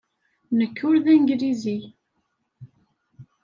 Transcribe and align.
Nekk 0.57 0.77
ur 0.89 0.95
d 1.03 1.05
Anglizi. 1.13 1.79